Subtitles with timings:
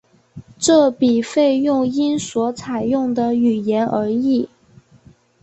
[0.57, 4.49] 这笔费用因所采用的语言而异。